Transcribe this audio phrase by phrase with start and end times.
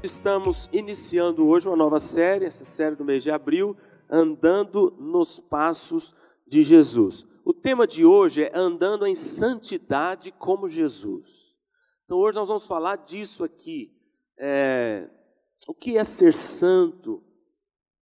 [0.00, 3.76] Estamos iniciando hoje uma nova série, essa série do mês de abril,
[4.08, 6.14] Andando nos Passos
[6.46, 7.26] de Jesus.
[7.44, 11.58] O tema de hoje é Andando em Santidade como Jesus.
[12.04, 13.92] Então hoje nós vamos falar disso aqui.
[14.38, 15.10] É,
[15.66, 17.20] o que é ser santo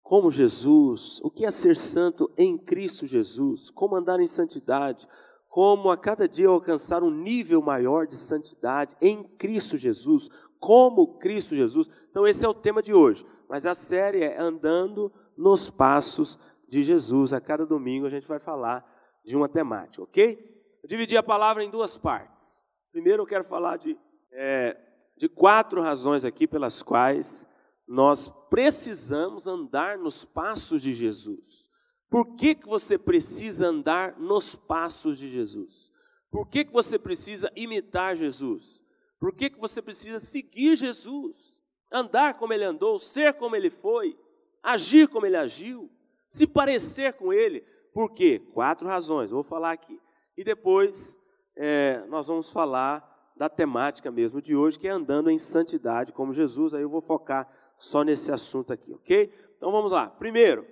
[0.03, 1.19] como Jesus?
[1.25, 3.71] O que é ser santo em Cristo Jesus?
[3.71, 5.09] Como andar em santidade?
[5.49, 10.29] Como a cada dia alcançar um nível maior de santidade em Cristo Jesus?
[10.67, 11.89] Como Cristo Jesus.
[12.11, 13.25] Então, esse é o tema de hoje.
[13.49, 17.33] Mas a série é Andando nos Passos de Jesus.
[17.33, 18.85] A cada domingo a gente vai falar
[19.25, 20.37] de uma temática, ok?
[20.83, 22.65] Eu dividi a palavra em duas partes.
[22.91, 23.97] Primeiro, eu quero falar de,
[24.33, 24.77] é,
[25.17, 27.47] de quatro razões aqui pelas quais
[27.87, 31.71] nós precisamos andar nos passos de Jesus.
[32.11, 35.93] Por que, que você precisa andar nos passos de Jesus?
[36.29, 38.76] Por que, que você precisa imitar Jesus?
[39.19, 41.57] Por que, que você precisa seguir Jesus?
[41.91, 44.19] Andar como ele andou, ser como ele foi,
[44.63, 45.91] agir como ele agiu,
[46.27, 47.61] se parecer com ele.
[47.93, 48.41] Por quê?
[48.53, 49.99] Quatro razões, vou falar aqui.
[50.37, 51.19] E depois
[51.57, 56.33] é, nós vamos falar da temática mesmo de hoje, que é andando em santidade como
[56.33, 56.75] Jesus.
[56.75, 59.33] Aí eu vou focar só nesse assunto aqui, ok?
[59.57, 60.09] Então vamos lá.
[60.09, 60.67] Primeiro,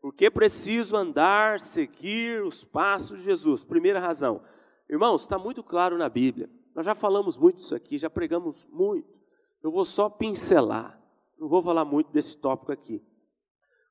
[0.00, 3.64] por que preciso andar, seguir os passos de Jesus?
[3.64, 4.42] Primeira razão.
[4.88, 6.48] Irmãos, está muito claro na Bíblia.
[6.74, 9.18] Nós já falamos muito disso aqui, já pregamos muito.
[9.62, 11.00] Eu vou só pincelar,
[11.38, 13.02] não vou falar muito desse tópico aqui.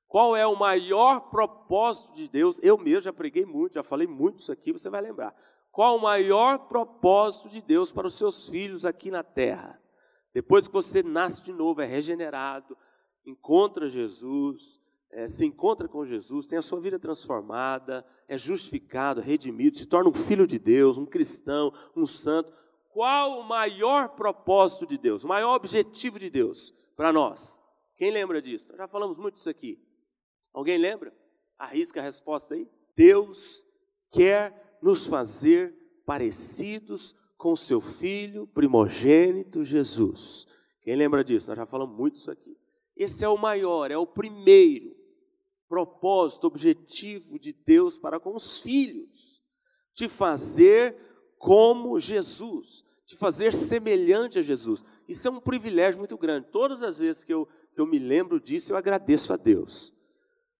[0.08, 2.60] Qual é o maior propósito de Deus?
[2.64, 5.36] Eu mesmo já preguei muito, já falei muito disso aqui, você vai lembrar.
[5.72, 9.80] Qual o maior propósito de Deus para os seus filhos aqui na terra?
[10.34, 12.76] Depois que você nasce de novo, é regenerado,
[13.24, 14.80] encontra Jesus,
[15.12, 20.10] é, se encontra com Jesus, tem a sua vida transformada, é justificado, redimido, se torna
[20.10, 22.52] um filho de Deus, um cristão, um santo
[22.90, 27.60] qual o maior propósito de Deus, o maior objetivo de Deus para nós?
[27.96, 28.76] Quem lembra disso?
[28.76, 29.80] Já falamos muito disso aqui.
[30.54, 31.14] Alguém lembra?
[31.58, 32.68] Arrisca a resposta aí.
[32.96, 33.66] Deus
[34.12, 40.48] quer nos fazer parecidos com seu filho primogênito Jesus.
[40.82, 41.50] Quem lembra disso?
[41.50, 42.58] Nós já falamos muito disso aqui.
[42.96, 44.96] Esse é o maior, é o primeiro
[45.70, 49.42] propósito, objetivo de Deus para com os filhos,
[49.94, 50.98] de fazer
[51.40, 54.84] como Jesus, de fazer semelhante a Jesus.
[55.08, 56.48] Isso é um privilégio muito grande.
[56.52, 59.92] Todas as vezes que eu, que eu me lembro disso, eu agradeço a Deus.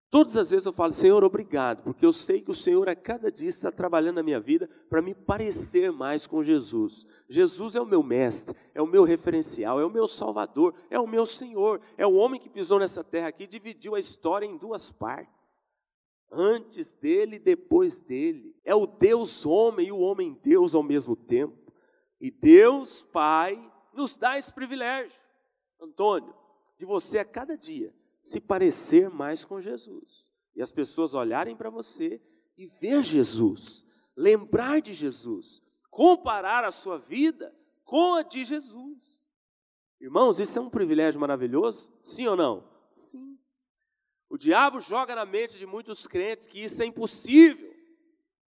[0.10, 3.32] Todas as vezes eu falo, Senhor, obrigado, porque eu sei que o Senhor a cada
[3.32, 7.06] dia está trabalhando na minha vida para me parecer mais com Jesus.
[7.30, 11.06] Jesus é o meu mestre, é o meu referencial, é o meu salvador, é o
[11.06, 14.58] meu Senhor, é o homem que pisou nessa terra aqui e dividiu a história em
[14.58, 15.62] duas partes
[16.32, 18.56] antes dele e depois dele.
[18.64, 21.74] É o Deus homem e o homem Deus ao mesmo tempo.
[22.20, 23.60] E Deus Pai
[23.94, 25.20] nos dá esse privilégio,
[25.82, 26.34] Antônio,
[26.78, 30.26] de você a cada dia se parecer mais com Jesus.
[30.56, 32.22] E as pessoas olharem para você
[32.58, 38.98] e ver Jesus, lembrar de Jesus, comparar a sua vida com a de Jesus.
[40.00, 41.92] Irmãos, isso é um privilégio maravilhoso?
[42.04, 42.70] Sim ou não?
[42.94, 43.38] Sim.
[44.30, 47.76] O diabo joga na mente de muitos crentes que isso é impossível,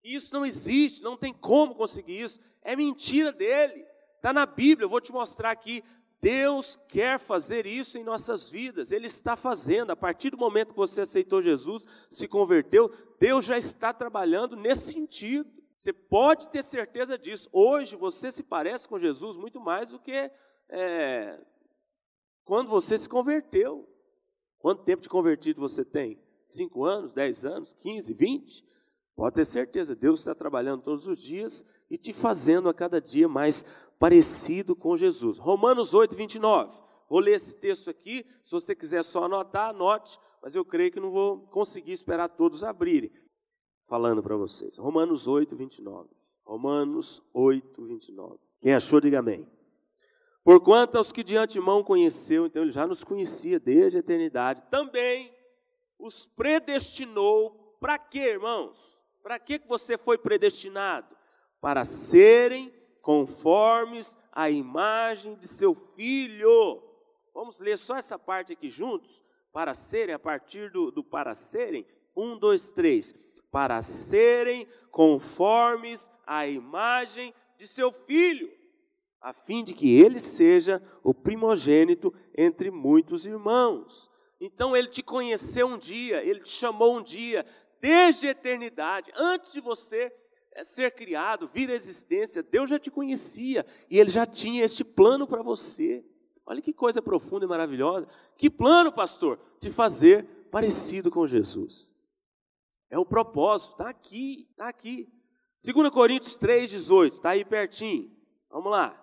[0.03, 4.89] isso não existe, não tem como conseguir isso, é mentira dele, está na Bíblia, eu
[4.89, 5.83] vou te mostrar aqui.
[6.21, 10.77] Deus quer fazer isso em nossas vidas, Ele está fazendo, a partir do momento que
[10.77, 15.49] você aceitou Jesus, se converteu, Deus já está trabalhando nesse sentido.
[15.75, 17.49] Você pode ter certeza disso.
[17.51, 20.29] Hoje você se parece com Jesus muito mais do que
[20.69, 21.39] é,
[22.45, 23.89] quando você se converteu.
[24.61, 26.19] Quanto tempo de convertido você tem?
[26.45, 28.63] Cinco anos, dez anos, quinze, vinte?
[29.15, 33.27] Pode ter certeza, Deus está trabalhando todos os dias e te fazendo a cada dia
[33.27, 33.65] mais
[33.99, 35.37] parecido com Jesus.
[35.37, 36.75] Romanos 8, 29.
[37.09, 40.99] Vou ler esse texto aqui, se você quiser só anotar, anote, mas eu creio que
[40.99, 43.11] não vou conseguir esperar todos abrirem.
[43.87, 44.77] Falando para vocês.
[44.77, 46.09] Romanos 8, 29.
[46.45, 48.39] Romanos 8, 29.
[48.61, 49.45] Quem achou, diga amém.
[50.43, 55.31] Porquanto aos que de antemão conheceu, então ele já nos conhecia desde a eternidade, também
[55.99, 58.99] os predestinou para quê, irmãos?
[59.21, 61.15] Para que você foi predestinado?
[61.59, 66.81] Para serem conformes à imagem de seu filho.
[67.33, 69.23] Vamos ler só essa parte aqui juntos,
[69.53, 71.85] para serem, a partir do, do para serem,
[72.15, 73.13] um, dois, três,
[73.51, 78.51] para serem conformes à imagem de seu filho,
[79.21, 84.09] a fim de que ele seja o primogênito entre muitos irmãos.
[84.39, 87.45] Então ele te conheceu um dia, ele te chamou um dia,
[87.79, 90.11] desde a eternidade, antes de você
[90.53, 94.83] eh, ser criado, vir à existência, Deus já te conhecia e ele já tinha este
[94.83, 96.03] plano para você.
[96.43, 98.07] Olha que coisa profunda e maravilhosa.
[98.35, 99.39] Que plano, pastor?
[99.59, 101.95] De fazer parecido com Jesus.
[102.89, 105.07] É o propósito, está aqui, está aqui.
[105.63, 108.11] 2 Coríntios 3, 18, está aí pertinho.
[108.49, 109.00] Vamos lá.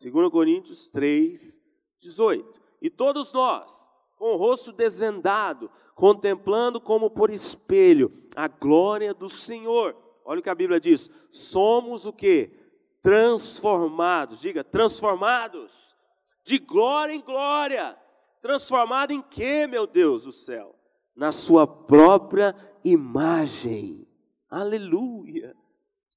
[0.00, 1.60] 2 Coríntios 3,
[1.98, 2.60] 18.
[2.80, 9.96] E todos nós, com o rosto desvendado, contemplando como por espelho a glória do Senhor.
[10.24, 12.52] Olha o que a Bíblia diz: somos o que?
[13.02, 15.96] Transformados, diga, transformados,
[16.44, 17.98] de glória em glória.
[18.40, 20.76] Transformado em que, meu Deus do céu?
[21.16, 22.54] Na sua própria
[22.84, 24.06] imagem.
[24.48, 25.56] Aleluia.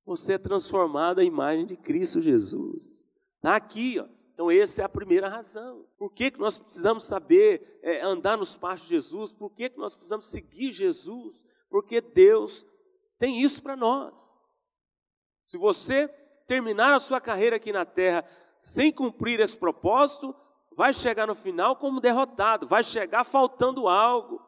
[0.06, 3.01] Você é transformado à imagem de Cristo Jesus.
[3.42, 4.06] Está aqui, ó.
[4.34, 5.84] Então, essa é a primeira razão.
[5.98, 9.34] Por que, que nós precisamos saber é, andar nos passos de Jesus?
[9.34, 11.44] Por que, que nós precisamos seguir Jesus?
[11.68, 12.66] Porque Deus
[13.18, 14.40] tem isso para nós.
[15.44, 16.08] Se você
[16.46, 18.24] terminar a sua carreira aqui na terra
[18.60, 20.36] sem cumprir esse propósito,
[20.76, 24.40] vai chegar no final como derrotado, vai chegar faltando algo,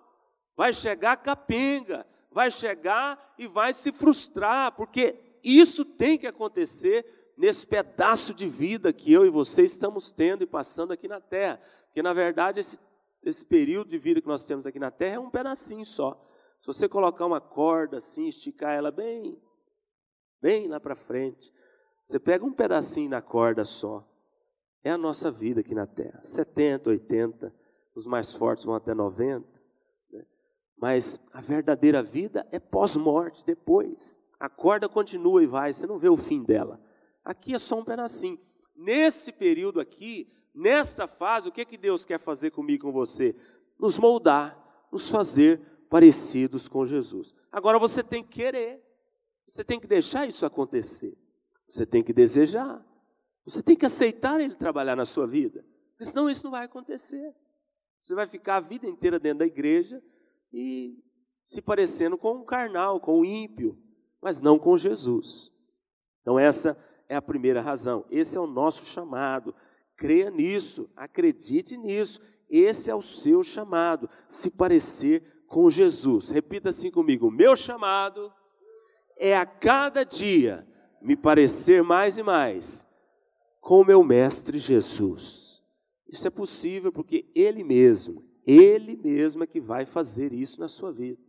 [0.56, 7.66] vai chegar capenga, vai chegar e vai se frustrar, porque isso tem que acontecer nesse
[7.66, 11.60] pedaço de vida que eu e você estamos tendo e passando aqui na terra.
[11.86, 12.80] Porque, na verdade, esse,
[13.24, 16.20] esse período de vida que nós temos aqui na terra é um pedacinho só.
[16.60, 19.38] Se você colocar uma corda assim, esticar ela bem,
[20.42, 21.52] bem lá para frente,
[22.06, 24.08] você pega um pedacinho da corda só.
[24.84, 26.22] É a nossa vida aqui na terra.
[26.26, 27.54] 70, 80,
[27.96, 29.46] os mais fortes vão até 90.
[30.78, 34.22] Mas a verdadeira vida é pós-morte, depois.
[34.38, 36.82] A corda continua e vai, você não vê o fim dela.
[37.24, 38.40] Aqui é só um pedacinho.
[38.76, 43.36] Nesse período aqui, nesta fase, o que, que Deus quer fazer comigo e com você?
[43.80, 47.34] Nos moldar, nos fazer parecidos com Jesus.
[47.52, 48.84] Agora você tem que querer,
[49.48, 51.18] você tem que deixar isso acontecer,
[51.70, 52.84] você tem que desejar,
[53.46, 57.34] você tem que aceitar Ele trabalhar na sua vida, porque senão isso não vai acontecer.
[58.02, 60.02] Você vai ficar a vida inteira dentro da igreja,
[60.52, 60.98] e
[61.48, 63.78] se parecendo com um carnal, com um ímpio,
[64.22, 65.52] mas não com Jesus.
[66.22, 68.06] Então, essa é a primeira razão.
[68.10, 69.54] Esse é o nosso chamado.
[69.96, 72.22] Creia nisso, acredite nisso.
[72.50, 76.30] Esse é o seu chamado, se parecer com Jesus.
[76.30, 78.32] Repita assim comigo: meu chamado
[79.18, 80.68] é a cada dia
[81.02, 82.88] me parecer mais e mais
[83.60, 85.64] com o meu mestre Jesus.
[86.08, 90.92] Isso é possível porque ele mesmo, ele mesmo é que vai fazer isso na sua
[90.92, 91.20] vida.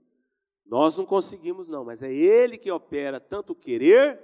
[0.66, 4.18] Nós não conseguimos, não, mas é Ele que opera tanto querer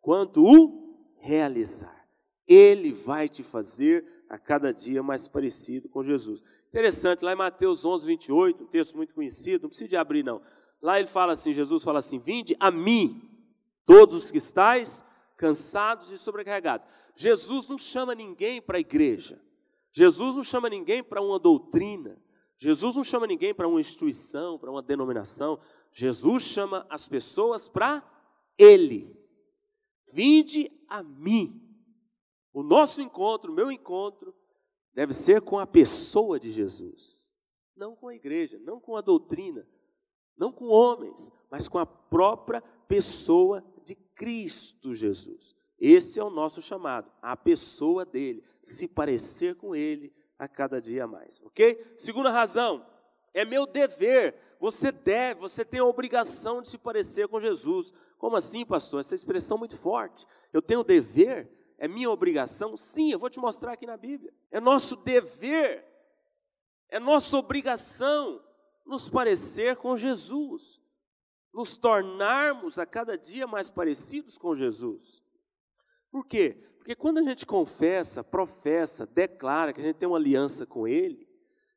[0.00, 2.06] quanto o realizar.
[2.46, 6.42] Ele vai te fazer a cada dia mais parecido com Jesus.
[6.68, 10.40] Interessante, lá em Mateus 11, 28, um texto muito conhecido, não precisa de abrir, não.
[10.80, 13.28] Lá ele fala assim: Jesus fala assim: Vinde a mim,
[13.84, 15.04] todos os que estáis
[15.36, 16.86] cansados e sobrecarregados.
[17.16, 19.40] Jesus não chama ninguém para a igreja.
[19.92, 22.16] Jesus não chama ninguém para uma doutrina,
[22.56, 25.58] Jesus não chama ninguém para uma instituição, para uma denominação.
[25.92, 28.02] Jesus chama as pessoas para
[28.56, 29.19] Ele.
[30.12, 31.60] Vinde a mim.
[32.52, 34.34] O nosso encontro, o meu encontro,
[34.92, 37.32] deve ser com a pessoa de Jesus.
[37.76, 39.66] Não com a igreja, não com a doutrina,
[40.36, 45.56] não com homens, mas com a própria pessoa de Cristo Jesus.
[45.78, 51.06] Esse é o nosso chamado, a pessoa dele, se parecer com ele a cada dia
[51.06, 51.94] mais, ok?
[51.96, 52.86] Segunda razão,
[53.32, 57.94] é meu dever, você deve, você tem a obrigação de se parecer com Jesus.
[58.18, 59.00] Como assim, pastor?
[59.00, 60.26] Essa expressão é muito forte.
[60.52, 62.76] Eu tenho o dever, é minha obrigação?
[62.76, 64.34] Sim, eu vou te mostrar aqui na Bíblia.
[64.50, 65.82] É nosso dever,
[66.90, 68.44] é nossa obrigação
[68.84, 70.78] nos parecer com Jesus,
[71.54, 75.24] nos tornarmos a cada dia mais parecidos com Jesus.
[76.10, 76.62] Por quê?
[76.76, 81.26] Porque quando a gente confessa, professa, declara que a gente tem uma aliança com Ele,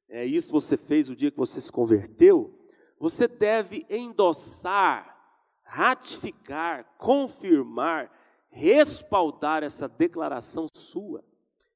[0.09, 2.59] é isso você fez o dia que você se converteu,
[3.03, 5.13] você deve endossar,
[5.61, 8.09] ratificar, confirmar,
[8.49, 11.21] respaldar essa declaração sua,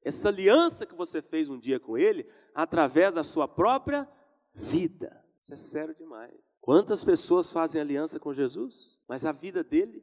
[0.02, 4.08] essa aliança que você fez um dia com Ele, através da sua própria
[4.54, 5.22] vida.
[5.42, 6.32] Isso é sério demais.
[6.62, 10.02] Quantas pessoas fazem aliança com Jesus, mas a vida dele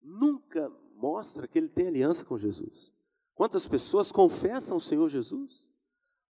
[0.00, 2.90] nunca mostra que ele tem aliança com Jesus.
[3.34, 5.62] Quantas pessoas confessam o Senhor Jesus,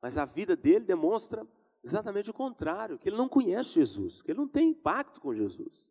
[0.02, 1.46] mas a vida dele demonstra
[1.84, 5.84] Exatamente o contrário, que ele não conhece Jesus, que ele não tem impacto com Jesus.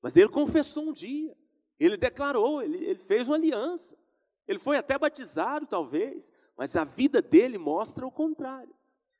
[0.00, 1.36] Mas ele confessou um dia,
[1.78, 3.98] ele declarou, ele, ele fez uma aliança.
[4.46, 8.72] Ele foi até batizado, talvez, mas a vida dele mostra o contrário.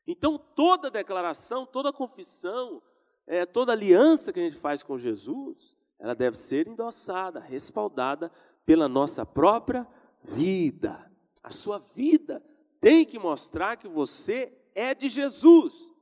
[0.06, 2.80] Então, toda declaração, toda confissão,
[3.26, 8.30] é, toda aliança que a gente faz com Jesus, ela deve ser endossada, respaldada
[8.66, 9.86] pela nossa própria
[10.22, 11.10] vida.
[11.42, 12.44] A sua vida
[12.80, 15.93] tem que mostrar que você é de Jesus.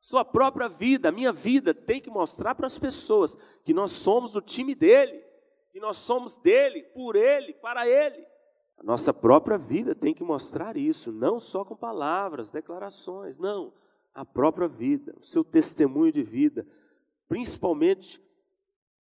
[0.00, 4.32] Sua própria vida, a minha vida, tem que mostrar para as pessoas que nós somos
[4.32, 5.24] do time dele,
[5.70, 8.24] que nós somos dele, por ele, para ele.
[8.78, 13.72] A nossa própria vida tem que mostrar isso, não só com palavras, declarações, não.
[14.14, 16.66] A própria vida, o seu testemunho de vida,
[17.28, 18.22] principalmente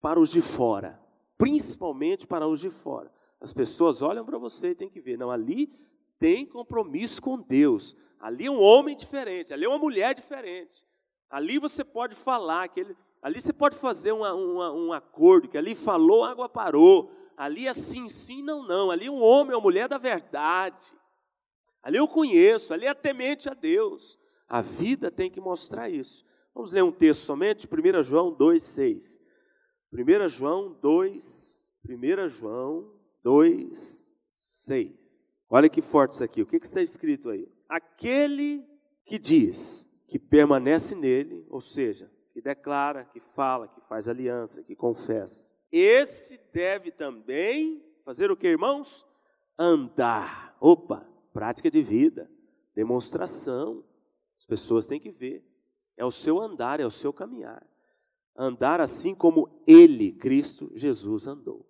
[0.02, 1.00] para os de fora.
[1.38, 3.12] Principalmente para os de fora.
[3.42, 5.72] As pessoas olham para você e tem que ver, não, ali
[6.20, 7.96] tem compromisso com Deus.
[8.20, 10.86] Ali é um homem diferente, ali é uma mulher diferente.
[11.30, 15.58] Ali você pode falar, que ele, ali você pode fazer uma, uma, um acordo, que
[15.58, 17.12] ali falou, água parou.
[17.38, 18.92] Ali é sim, sim, não, não.
[18.92, 20.84] Ali é um homem ou mulher da verdade.
[21.82, 24.20] Ali eu conheço, ali é temente a Deus.
[24.48, 26.26] A vida tem que mostrar isso.
[26.54, 29.22] Vamos ler um texto somente, 1 João 2,6.
[29.94, 34.99] 1 João 2, 1 João 2, 6.
[35.50, 36.42] Olha que forte isso aqui.
[36.42, 37.48] O que, está escrito aí?
[37.68, 38.64] Aquele
[39.04, 44.76] que diz que permanece nele, ou seja, que declara, que fala, que faz aliança, que
[44.76, 49.06] confessa, esse deve também fazer o que, irmãos?
[49.58, 50.56] Andar.
[50.60, 52.30] Opa, prática de vida,
[52.74, 53.84] demonstração.
[54.38, 55.44] As pessoas têm que ver.
[55.96, 57.66] É o seu andar, é o seu caminhar.
[58.36, 61.68] Andar assim como ele, Cristo Jesus, andou.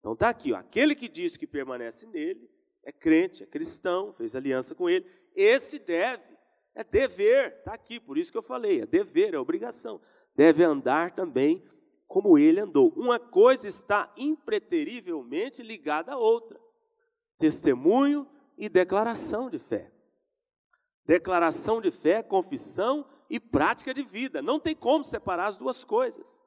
[0.00, 2.48] Então está aqui, ó, aquele que diz que permanece nele,
[2.84, 6.22] é crente, é cristão, fez aliança com ele, esse deve,
[6.74, 10.00] é dever, está aqui, por isso que eu falei, é dever, é obrigação.
[10.36, 11.62] Deve andar também
[12.06, 12.92] como ele andou.
[12.96, 16.60] Uma coisa está impreterivelmente ligada à outra:
[17.38, 19.90] testemunho e declaração de fé.
[21.06, 24.40] Declaração de fé, confissão e prática de vida.
[24.40, 26.42] Não tem como separar as duas coisas.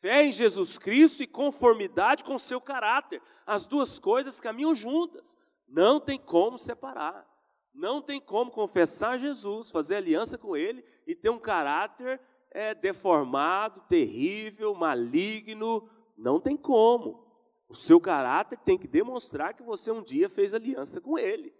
[0.00, 3.22] Fé em Jesus Cristo e conformidade com seu caráter.
[3.46, 5.38] As duas coisas caminham juntas.
[5.66, 7.28] Não tem como separar.
[7.72, 12.20] Não tem como confessar Jesus, fazer aliança com Ele e ter um caráter
[12.54, 17.24] é deformado, terrível, maligno, não tem como.
[17.68, 21.52] O seu caráter tem que demonstrar que você um dia fez aliança com ele.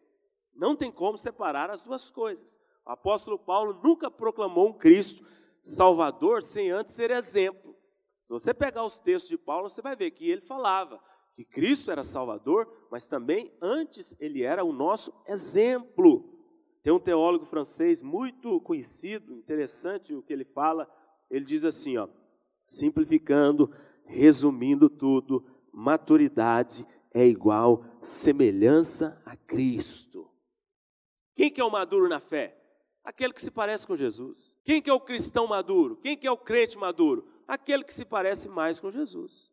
[0.54, 2.60] Não tem como separar as duas coisas.
[2.86, 5.26] O apóstolo Paulo nunca proclamou um Cristo
[5.60, 7.74] Salvador sem antes ser exemplo.
[8.20, 11.02] Se você pegar os textos de Paulo, você vai ver que ele falava
[11.34, 16.32] que Cristo era Salvador, mas também antes ele era o nosso exemplo.
[16.82, 20.88] Tem um teólogo francês muito conhecido, interessante o que ele fala.
[21.28, 22.08] Ele diz assim, ó,
[22.66, 23.74] simplificando,
[24.04, 30.30] resumindo tudo, maturidade é igual semelhança a Cristo.
[31.34, 32.56] Quem que é o maduro na fé?
[33.02, 34.54] Aquele que se parece com Jesus.
[34.64, 35.96] Quem que é o cristão maduro?
[35.96, 37.26] Quem que é o crente maduro?
[37.46, 39.50] Aquele que se parece mais com Jesus.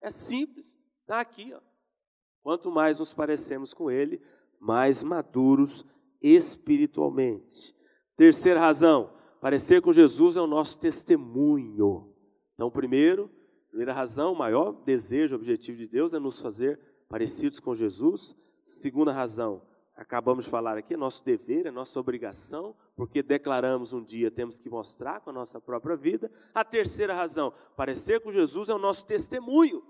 [0.00, 1.52] É simples, está aqui.
[1.54, 1.60] Ó.
[2.42, 4.20] Quanto mais nos parecemos com Ele,
[4.58, 5.84] mais maduros
[6.20, 7.74] espiritualmente.
[8.16, 12.12] Terceira razão, parecer com Jesus é o nosso testemunho.
[12.54, 13.30] Então, primeiro,
[13.68, 16.78] primeira razão, o maior desejo, objetivo de Deus é nos fazer
[17.08, 18.36] parecidos com Jesus.
[18.64, 19.62] Segunda razão,
[19.96, 24.58] acabamos de falar aqui, é nosso dever, é nossa obrigação, porque declaramos um dia, temos
[24.58, 26.30] que mostrar com a nossa própria vida.
[26.54, 29.82] A terceira razão, parecer com Jesus é o nosso testemunho.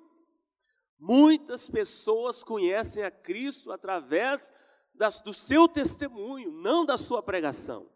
[1.05, 4.55] Muitas pessoas conhecem a Cristo através
[4.95, 7.91] das, do seu testemunho, não da sua pregação.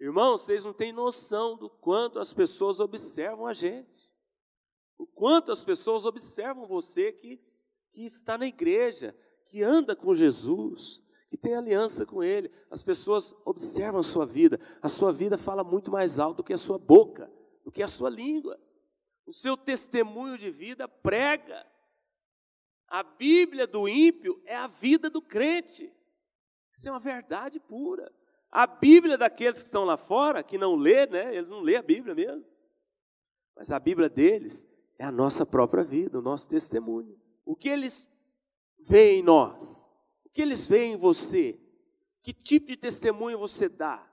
[0.00, 4.10] Irmãos, vocês não têm noção do quanto as pessoas observam a gente.
[4.96, 7.38] O quanto as pessoas observam você que,
[7.92, 12.50] que está na igreja, que anda com Jesus, que tem aliança com Ele.
[12.70, 14.58] As pessoas observam a sua vida.
[14.80, 17.30] A sua vida fala muito mais alto do que a sua boca,
[17.62, 18.58] do que a sua língua.
[19.26, 21.70] O seu testemunho de vida prega.
[22.92, 25.90] A Bíblia do ímpio é a vida do crente.
[26.74, 28.12] Isso é uma verdade pura.
[28.50, 31.34] A Bíblia daqueles que estão lá fora, que não lê, né?
[31.34, 32.44] Eles não lê a Bíblia mesmo.
[33.56, 34.68] Mas a Bíblia deles
[34.98, 37.18] é a nossa própria vida, o nosso testemunho.
[37.46, 38.06] O que eles
[38.78, 39.90] veem em nós?
[40.26, 41.58] O que eles veem em você?
[42.22, 44.06] Que tipo de testemunho você dá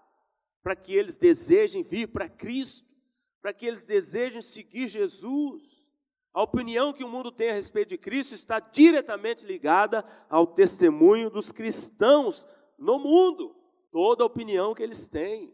[0.64, 2.88] para que eles desejem vir para Cristo,
[3.42, 5.89] para que eles desejem seguir Jesus?
[6.34, 11.30] A opinião que o mundo tem a respeito de Cristo está diretamente ligada ao testemunho
[11.30, 13.56] dos cristãos no mundo.
[13.92, 15.54] Toda a opinião que eles têm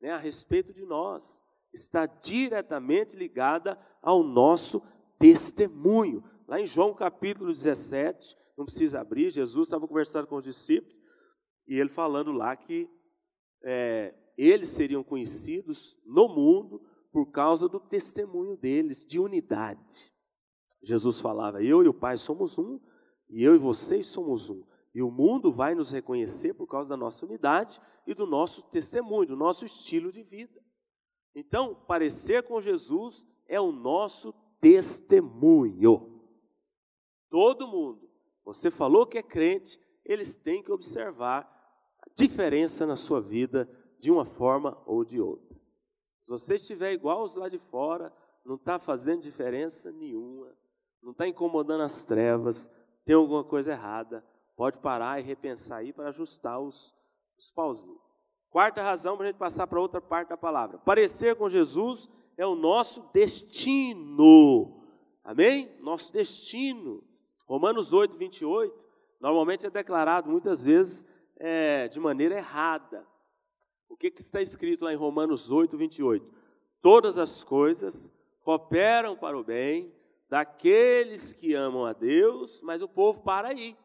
[0.00, 1.42] né, a respeito de nós.
[1.72, 4.82] Está diretamente ligada ao nosso
[5.18, 6.22] testemunho.
[6.46, 11.00] Lá em João capítulo 17, não precisa abrir, Jesus estava conversando com os discípulos
[11.66, 12.88] e ele falando lá que
[13.64, 20.10] é, eles seriam conhecidos no mundo por causa do testemunho deles, de unidade.
[20.82, 22.80] Jesus falava: Eu e o Pai somos um,
[23.28, 24.64] e eu e vocês somos um.
[24.94, 29.28] E o mundo vai nos reconhecer por causa da nossa unidade e do nosso testemunho,
[29.28, 30.60] do nosso estilo de vida.
[31.34, 36.22] Então, parecer com Jesus é o nosso testemunho.
[37.30, 38.10] Todo mundo,
[38.44, 41.48] você falou que é crente, eles têm que observar
[42.02, 45.61] a diferença na sua vida de uma forma ou de outra.
[46.22, 48.12] Se você estiver igual os lá de fora,
[48.44, 50.56] não está fazendo diferença nenhuma,
[51.02, 52.70] não está incomodando as trevas,
[53.04, 54.24] tem alguma coisa errada,
[54.56, 56.94] pode parar e repensar aí para ajustar os,
[57.36, 58.00] os pauzinhos.
[58.50, 60.78] Quarta razão para a gente passar para outra parte da palavra.
[60.78, 64.80] Parecer com Jesus é o nosso destino.
[65.24, 65.76] Amém?
[65.80, 67.02] Nosso destino.
[67.46, 68.72] Romanos 8, 28,
[69.20, 71.04] normalmente é declarado muitas vezes
[71.36, 73.04] é, de maneira errada.
[73.92, 76.26] O que, que está escrito lá em Romanos 8, 28?
[76.80, 79.94] Todas as coisas cooperam para o bem
[80.30, 83.76] daqueles que amam a Deus, mas o povo para aí.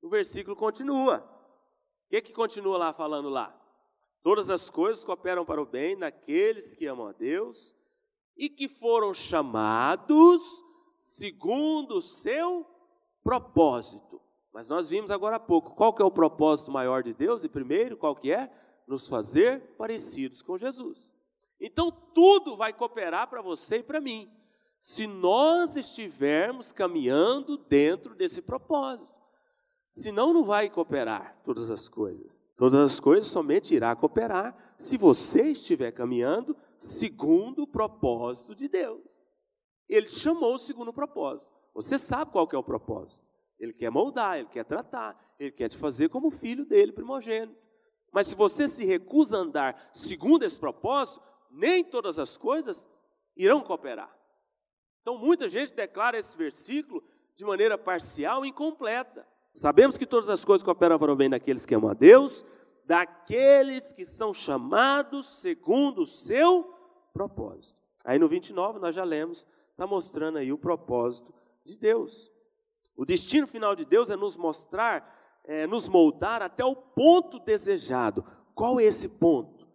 [0.00, 1.18] O versículo continua.
[2.06, 3.52] O que, que continua lá falando lá?
[4.22, 7.76] Todas as coisas cooperam para o bem daqueles que amam a Deus
[8.36, 10.64] e que foram chamados
[10.96, 12.64] segundo o seu
[13.24, 14.20] propósito.
[14.52, 17.42] Mas nós vimos agora há pouco, qual que é o propósito maior de Deus?
[17.42, 18.61] E primeiro, qual que é?
[18.92, 21.14] Nos fazer parecidos com Jesus.
[21.58, 24.30] Então tudo vai cooperar para você e para mim,
[24.78, 29.10] se nós estivermos caminhando dentro desse propósito.
[29.88, 32.30] Senão não vai cooperar todas as coisas.
[32.54, 39.26] Todas as coisas somente irá cooperar se você estiver caminhando segundo o propósito de Deus.
[39.88, 41.50] Ele chamou segundo o propósito.
[41.72, 43.24] Você sabe qual é o propósito.
[43.58, 47.61] Ele quer moldar, ele quer tratar, ele quer te fazer como filho dele, primogênito.
[48.12, 52.88] Mas se você se recusa a andar segundo esse propósito, nem todas as coisas
[53.36, 54.14] irão cooperar.
[55.00, 57.02] Então muita gente declara esse versículo
[57.34, 59.26] de maneira parcial e incompleta.
[59.54, 62.44] Sabemos que todas as coisas cooperam para o bem daqueles que amam a Deus,
[62.84, 66.72] daqueles que são chamados segundo o seu
[67.12, 67.80] propósito.
[68.04, 71.32] Aí no 29 nós já lemos, está mostrando aí o propósito
[71.64, 72.30] de Deus.
[72.96, 78.24] O destino final de Deus é nos mostrar, é, nos moldar até o ponto desejado.
[78.54, 79.66] Qual é esse ponto?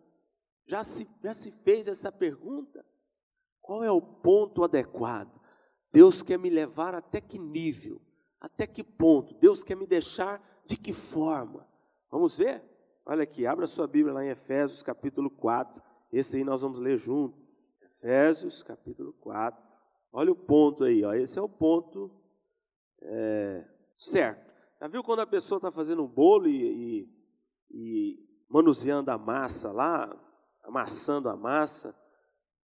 [0.66, 2.86] Já se, já se fez essa pergunta?
[3.62, 5.40] Qual é o ponto adequado?
[5.92, 8.02] Deus quer me levar até que nível?
[8.40, 9.34] Até que ponto?
[9.36, 11.68] Deus quer me deixar de que forma?
[12.12, 12.64] Vamos ver?
[13.06, 15.82] Olha aqui, abra sua Bíblia lá em Efésios capítulo 4.
[16.12, 17.42] Esse aí nós vamos ler juntos.
[17.82, 19.62] Efésios capítulo 4.
[20.12, 21.14] Olha o ponto aí, ó.
[21.14, 22.12] esse é o ponto
[23.02, 24.47] é, certo.
[24.80, 27.10] Já viu quando a pessoa está fazendo um bolo e, e,
[27.72, 30.16] e manuseando a massa lá,
[30.64, 31.96] amassando a massa,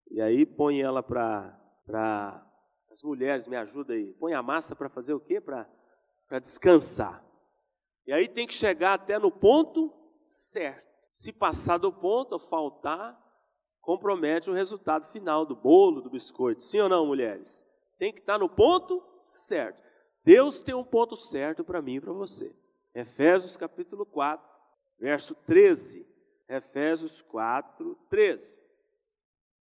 [0.09, 2.45] e aí põe ela para
[2.89, 4.13] as mulheres, me ajuda aí.
[4.13, 5.39] Põe a massa para fazer o quê?
[5.39, 5.67] Para
[6.39, 7.25] descansar.
[8.05, 9.93] E aí tem que chegar até no ponto
[10.25, 10.91] certo.
[11.11, 13.17] Se passar do ponto ou faltar,
[13.79, 16.63] compromete o resultado final do bolo, do biscoito.
[16.63, 17.65] Sim ou não, mulheres?
[17.97, 19.81] Tem que estar no ponto certo.
[20.23, 22.55] Deus tem um ponto certo para mim e para você.
[22.93, 24.45] Efésios capítulo 4,
[24.99, 26.07] verso 13.
[26.47, 28.59] Efésios 4, 13.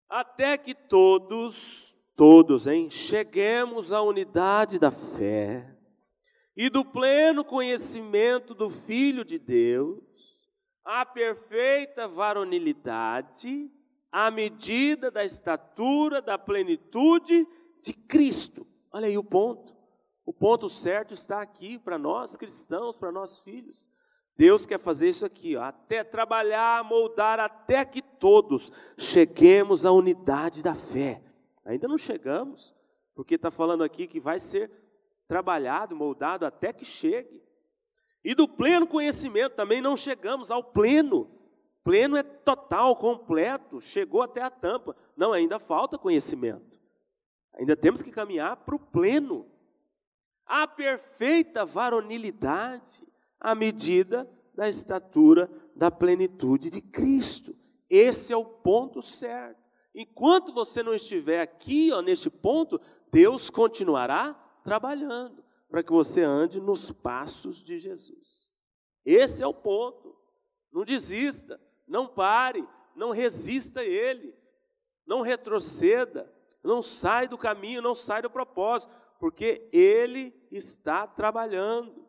[0.08, 5.70] Até que todos todos, hein, cheguemos à unidade da fé
[6.56, 10.00] e do pleno conhecimento do Filho de Deus,
[10.84, 13.70] à perfeita varonilidade,
[14.12, 17.46] à medida da estatura da plenitude
[17.82, 18.64] de Cristo.
[18.92, 19.74] Olha aí o ponto.
[20.24, 23.88] O ponto certo está aqui para nós cristãos, para nós filhos.
[24.36, 30.62] Deus quer fazer isso aqui, ó, até trabalhar, moldar, até que todos cheguemos à unidade
[30.62, 31.22] da fé
[31.64, 32.74] Ainda não chegamos,
[33.14, 34.70] porque está falando aqui que vai ser
[35.26, 37.42] trabalhado, moldado até que chegue.
[38.22, 41.30] E do pleno conhecimento também não chegamos ao pleno.
[41.82, 44.94] Pleno é total, completo, chegou até a tampa.
[45.16, 46.78] Não, ainda falta conhecimento.
[47.54, 49.46] Ainda temos que caminhar para o pleno.
[50.46, 53.02] A perfeita varonilidade,
[53.40, 57.54] à medida da estatura da plenitude de Cristo.
[57.90, 59.62] Esse é o ponto certo.
[59.94, 62.80] Enquanto você não estiver aqui, ó, neste ponto,
[63.12, 68.52] Deus continuará trabalhando para que você ande nos passos de Jesus.
[69.04, 70.16] Esse é o ponto.
[70.72, 74.34] Não desista, não pare, não resista a ele,
[75.06, 78.92] não retroceda, não sai do caminho, não sai do propósito,
[79.24, 82.06] porque ele está trabalhando.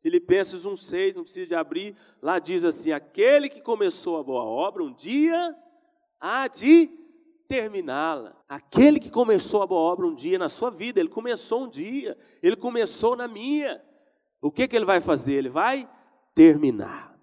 [0.00, 4.82] Filipenses 1,6, não precisa de abrir, lá diz assim: aquele que começou a boa obra,
[4.82, 5.56] um dia
[6.18, 6.90] há de
[7.46, 8.36] terminá-la.
[8.48, 12.18] Aquele que começou a boa obra um dia na sua vida, ele começou um dia,
[12.42, 13.80] ele começou na minha.
[14.42, 15.34] O que, que ele vai fazer?
[15.34, 15.88] Ele vai
[16.34, 17.16] terminar.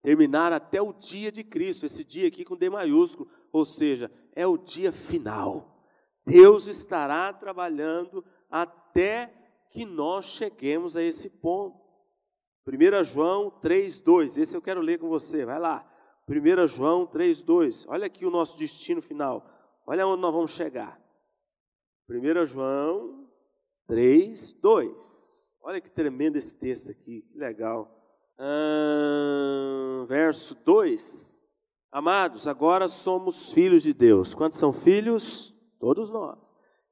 [0.00, 4.46] Terminar até o dia de Cristo, esse dia aqui com D maiúsculo, ou seja, é
[4.46, 5.74] o dia final.
[6.24, 8.24] Deus estará trabalhando
[8.54, 9.34] até
[9.68, 11.76] que nós cheguemos a esse ponto.
[12.64, 15.84] 1 João 3,2, esse eu quero ler com você, vai lá.
[16.28, 19.44] 1 João 3,2, olha aqui o nosso destino final,
[19.84, 21.00] olha onde nós vamos chegar.
[22.08, 23.28] 1 João
[23.90, 27.90] 3,2, olha que tremendo esse texto aqui, que legal.
[28.38, 31.44] Hum, verso 2:
[31.90, 34.32] Amados, agora somos filhos de Deus.
[34.32, 35.52] Quantos são filhos?
[35.80, 36.38] Todos nós.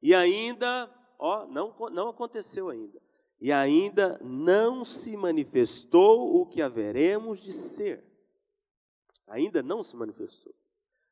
[0.03, 3.01] E ainda, ó, não, não aconteceu ainda
[3.41, 8.05] e ainda não se manifestou o que haveremos de ser.
[9.27, 10.55] Ainda não se manifestou.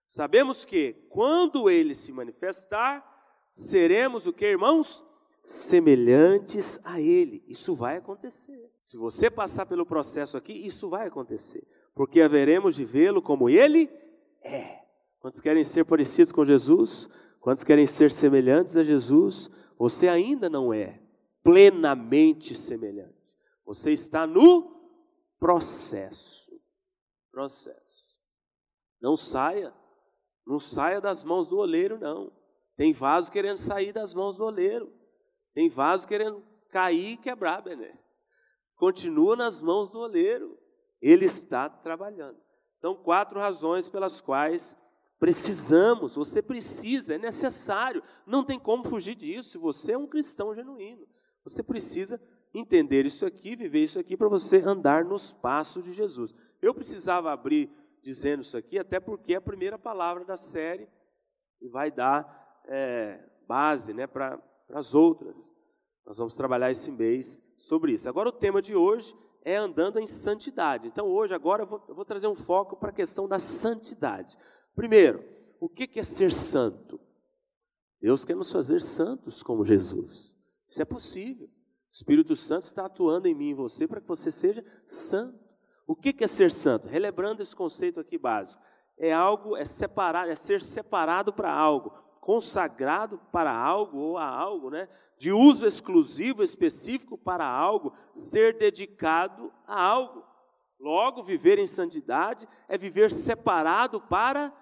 [0.06, 3.04] Sabemos que quando ele se manifestar,
[3.52, 5.04] seremos o que, irmãos?
[5.42, 7.42] Semelhantes a ele.
[7.48, 8.70] Isso vai acontecer.
[8.82, 11.66] Se você passar pelo processo aqui, isso vai acontecer.
[11.94, 13.90] Porque haveremos de vê-lo como ele
[14.42, 14.80] é.
[15.18, 17.08] Quantos querem ser parecidos com Jesus?
[17.40, 19.50] Quantos querem ser semelhantes a Jesus?
[19.80, 21.00] Você ainda não é
[21.42, 23.16] plenamente semelhante.
[23.64, 24.78] Você está no
[25.38, 26.52] processo.
[27.32, 28.14] Processo.
[29.00, 29.72] Não saia.
[30.46, 32.30] Não saia das mãos do oleiro, não.
[32.76, 34.92] Tem vaso querendo sair das mãos do oleiro.
[35.54, 37.98] Tem vaso querendo cair e quebrar, Bené.
[38.76, 40.58] Continua nas mãos do oleiro.
[41.00, 42.38] Ele está trabalhando.
[42.78, 44.78] Então, quatro razões pelas quais
[45.20, 50.54] precisamos, você precisa, é necessário, não tem como fugir disso, se você é um cristão
[50.54, 51.06] genuíno.
[51.44, 52.20] Você precisa
[52.54, 56.34] entender isso aqui, viver isso aqui, para você andar nos passos de Jesus.
[56.60, 57.70] Eu precisava abrir
[58.02, 60.88] dizendo isso aqui, até porque é a primeira palavra da série
[61.70, 65.54] vai dar é, base né, para as outras.
[66.06, 68.08] Nós vamos trabalhar esse mês sobre isso.
[68.08, 70.88] Agora, o tema de hoje é andando em santidade.
[70.88, 74.36] Então, hoje, agora, eu vou, eu vou trazer um foco para a questão da santidade.
[74.74, 75.24] Primeiro,
[75.60, 77.00] o que é ser santo?
[78.00, 80.32] Deus quer nos fazer santos como Jesus.
[80.68, 81.46] Isso é possível.
[81.46, 85.38] O Espírito Santo está atuando em mim e em você para que você seja santo.
[85.86, 86.88] O que é ser santo?
[86.88, 88.62] Relembrando esse conceito aqui básico.
[88.96, 94.70] É algo, é separado, é ser separado para algo, consagrado para algo ou a algo,
[94.70, 94.88] né?
[95.18, 100.22] De uso exclusivo, específico para algo, ser dedicado a algo.
[100.78, 104.52] Logo, viver em santidade é viver separado para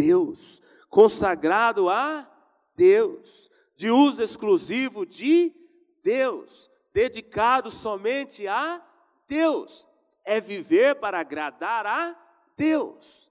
[0.00, 2.26] Deus, consagrado a
[2.74, 5.54] Deus de uso exclusivo de
[6.02, 8.82] Deus, dedicado somente a
[9.28, 9.86] Deus.
[10.24, 12.18] É viver para agradar a
[12.56, 13.30] Deus.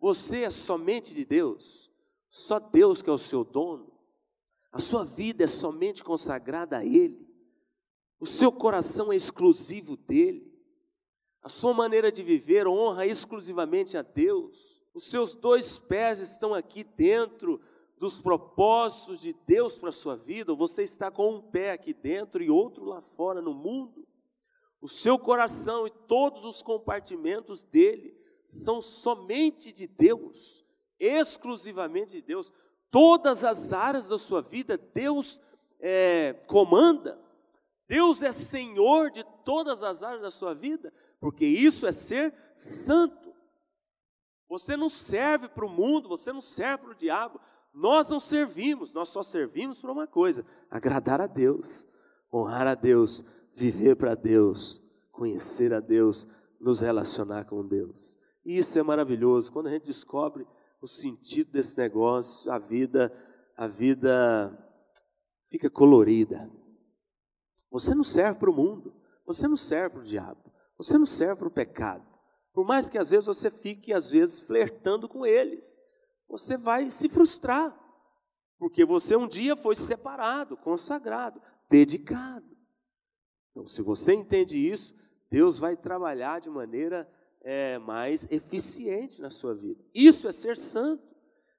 [0.00, 1.88] Você é somente de Deus.
[2.30, 3.92] Só Deus que é o seu dono.
[4.72, 7.28] A sua vida é somente consagrada a Ele.
[8.18, 10.52] O seu coração é exclusivo dele.
[11.42, 14.77] A sua maneira de viver honra exclusivamente a Deus.
[14.94, 17.60] Os seus dois pés estão aqui dentro
[17.98, 21.92] dos propósitos de Deus para a sua vida, ou você está com um pé aqui
[21.92, 24.06] dentro e outro lá fora no mundo,
[24.80, 30.64] o seu coração e todos os compartimentos dele são somente de Deus,
[30.98, 32.52] exclusivamente de Deus.
[32.90, 35.42] Todas as áreas da sua vida, Deus
[35.80, 37.20] é, comanda,
[37.86, 43.27] Deus é Senhor de todas as áreas da sua vida, porque isso é ser santo.
[44.48, 47.40] Você não serve para o mundo, você não serve para o diabo,
[47.72, 51.86] nós não servimos, nós só servimos para uma coisa: agradar a Deus,
[52.32, 54.82] honrar a Deus, viver para Deus,
[55.12, 56.26] conhecer a Deus,
[56.60, 58.18] nos relacionar com Deus.
[58.44, 59.52] Isso é maravilhoso.
[59.52, 60.46] Quando a gente descobre
[60.80, 63.12] o sentido desse negócio, a vida,
[63.56, 64.56] a vida
[65.48, 66.50] fica colorida.
[67.70, 68.94] Você não serve para o mundo,
[69.26, 72.17] você não serve para o diabo, você não serve para o pecado.
[72.52, 75.80] Por mais que às vezes você fique, às vezes, flertando com eles
[76.28, 77.76] você vai se frustrar,
[78.58, 82.56] porque você um dia foi separado, consagrado, dedicado.
[83.50, 84.94] Então, se você entende isso,
[85.30, 89.82] Deus vai trabalhar de maneira é, mais eficiente na sua vida.
[89.94, 91.08] Isso é ser santo.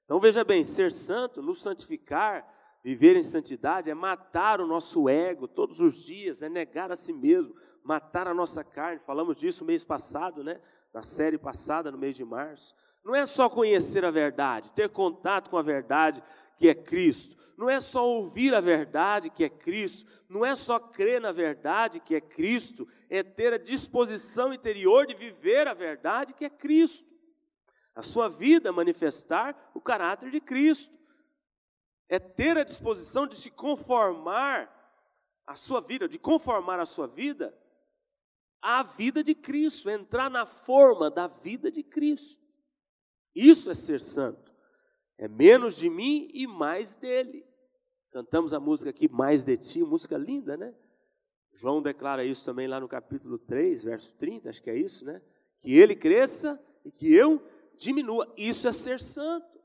[0.05, 2.47] Então veja bem, ser santo, nos santificar,
[2.83, 7.13] viver em santidade, é matar o nosso ego todos os dias, é negar a si
[7.13, 8.99] mesmo, matar a nossa carne.
[8.99, 10.59] Falamos disso mês passado, né?
[10.93, 15.49] Na série passada, no mês de março Não é só conhecer a verdade, ter contato
[15.49, 16.21] com a verdade
[16.57, 17.37] que é Cristo.
[17.57, 20.09] Não é só ouvir a verdade que é Cristo.
[20.29, 22.87] Não é só crer na verdade que é Cristo.
[23.09, 27.13] É ter a disposição interior de viver a verdade que é Cristo.
[27.95, 30.97] A sua vida manifestar o caráter de Cristo.
[32.07, 34.69] É ter a disposição de se conformar
[35.45, 37.53] a sua vida, de conformar a sua vida
[38.61, 42.41] à vida de Cristo, entrar na forma da vida de Cristo.
[43.35, 44.53] Isso é ser santo.
[45.17, 47.45] É menos de mim e mais dele.
[48.11, 50.73] Cantamos a música aqui, Mais de Ti, música linda, né?
[51.53, 55.21] João declara isso também lá no capítulo 3, verso 30, acho que é isso, né?
[55.59, 57.43] Que ele cresça e que eu
[57.75, 58.33] diminua.
[58.37, 59.59] Isso é ser santo.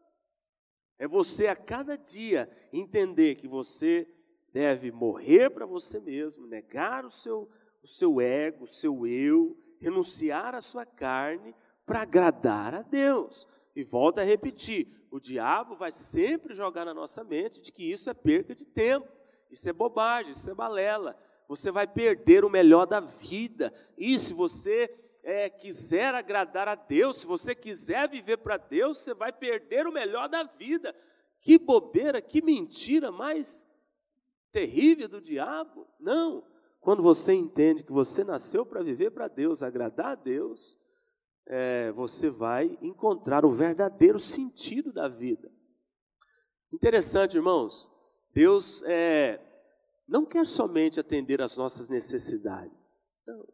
[0.98, 4.08] É você a cada dia entender que você
[4.52, 7.50] deve morrer para você mesmo, negar o seu,
[7.84, 13.46] o seu ego, o seu eu, renunciar à sua carne para agradar a Deus.
[13.76, 18.08] E volta a repetir: o diabo vai sempre jogar na nossa mente de que isso
[18.08, 19.06] é perda de tempo,
[19.50, 21.16] isso é bobagem, isso é balela.
[21.46, 23.70] Você vai perder o melhor da vida.
[23.98, 24.88] E se você
[25.22, 29.92] é, quiser agradar a Deus, se você quiser viver para Deus, você vai perder o
[29.92, 30.96] melhor da vida.
[31.38, 33.68] Que bobeira, que mentira mais
[34.50, 35.86] terrível do diabo.
[36.00, 36.53] Não.
[36.84, 40.78] Quando você entende que você nasceu para viver para Deus, agradar a Deus,
[41.46, 45.50] é, você vai encontrar o verdadeiro sentido da vida.
[46.70, 47.90] Interessante, irmãos,
[48.34, 49.40] Deus é,
[50.06, 53.10] não quer somente atender às nossas necessidades.
[53.26, 53.48] Não.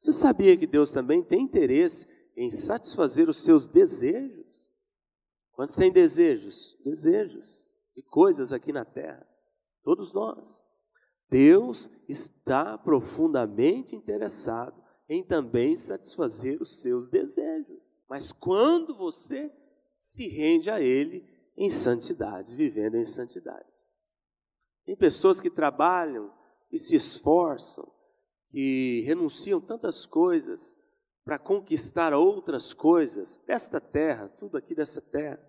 [0.00, 4.68] Você sabia que Deus também tem interesse em satisfazer os seus desejos?
[5.52, 6.76] Quantos têm desejos?
[6.84, 9.24] Desejos de coisas aqui na terra.
[9.84, 10.61] Todos nós.
[11.32, 17.96] Deus está profundamente interessado em também satisfazer os seus desejos.
[18.06, 19.50] Mas quando você
[19.96, 23.64] se rende a Ele em santidade, vivendo em santidade.
[24.84, 26.30] Tem pessoas que trabalham
[26.70, 27.90] e se esforçam,
[28.48, 30.76] que renunciam tantas coisas
[31.24, 35.40] para conquistar outras coisas desta terra, tudo aqui dessa terra.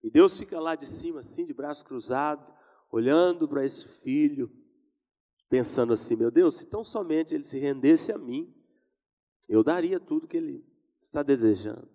[0.00, 2.46] E Deus fica lá de cima, assim, de braço cruzado,
[2.92, 4.48] olhando para esse filho,
[5.54, 8.52] pensando assim: meu Deus, se tão somente ele se rendesse a mim,
[9.48, 10.66] eu daria tudo que ele
[11.00, 11.88] está desejando.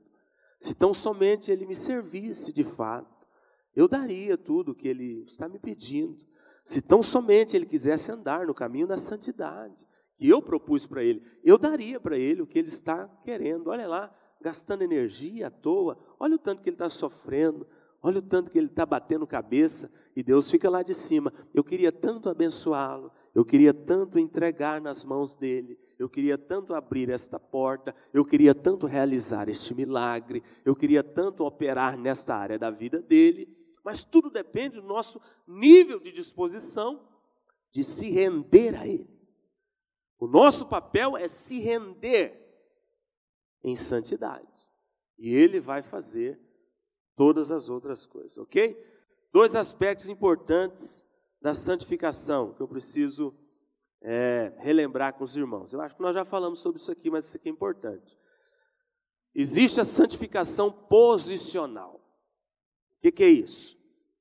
[0.61, 3.27] Se tão somente ele me servisse de fato,
[3.75, 6.17] eu daria tudo que ele está me pedindo.
[6.63, 11.21] Se tão somente ele quisesse andar no caminho da santidade, que eu propus para ele,
[11.43, 13.67] eu daria para ele o que ele está querendo.
[13.67, 17.67] Olha lá, gastando energia à toa, olha o tanto que ele está sofrendo,
[18.01, 21.33] olha o tanto que ele está batendo cabeça, e Deus fica lá de cima.
[21.53, 27.09] Eu queria tanto abençoá-lo, eu queria tanto entregar nas mãos dele, eu queria tanto abrir
[27.09, 32.71] esta porta, eu queria tanto realizar este milagre, eu queria tanto operar nesta área da
[32.71, 33.47] vida dele,
[33.83, 37.07] mas tudo depende do nosso nível de disposição
[37.71, 39.09] de se render a ele.
[40.17, 42.37] O nosso papel é se render
[43.63, 44.47] em santidade,
[45.17, 46.39] e ele vai fazer
[47.15, 48.81] todas as outras coisas, ok?
[49.31, 51.05] Dois aspectos importantes
[51.41, 53.33] da santificação que eu preciso
[54.01, 55.73] é, relembrar com os irmãos.
[55.73, 58.17] Eu acho que nós já falamos sobre isso aqui, mas isso aqui é importante.
[59.33, 61.95] Existe a santificação posicional.
[62.97, 63.77] O que, que é isso?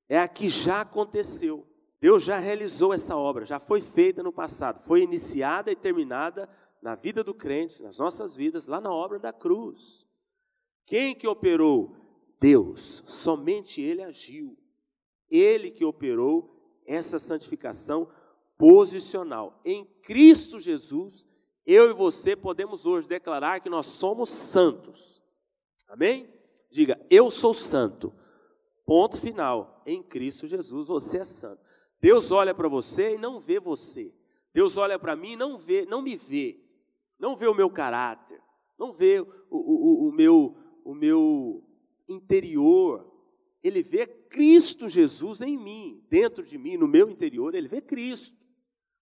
[0.08, 1.66] É a que já aconteceu.
[2.00, 6.48] Deus já realizou essa obra, já foi feita no passado, foi iniciada e terminada
[6.80, 10.06] na vida do crente, nas nossas vidas, lá na obra da cruz.
[10.86, 11.96] Quem que operou?
[12.40, 14.56] Deus, somente Ele agiu.
[15.28, 16.57] Ele que operou
[16.88, 18.08] essa santificação
[18.56, 19.60] posicional.
[19.64, 21.28] Em Cristo Jesus,
[21.64, 25.22] eu e você podemos hoje declarar que nós somos santos.
[25.86, 26.28] Amém?
[26.70, 28.12] Diga, eu sou santo.
[28.84, 29.82] Ponto final.
[29.86, 31.60] Em Cristo Jesus, você é santo.
[32.00, 34.12] Deus olha para você e não vê você.
[34.52, 36.58] Deus olha para mim e não vê, não me vê.
[37.18, 38.40] Não vê o meu caráter.
[38.78, 41.62] Não vê o, o, o, meu, o meu
[42.08, 43.07] interior.
[43.62, 48.36] Ele vê Cristo Jesus em mim, dentro de mim, no meu interior, ele vê Cristo.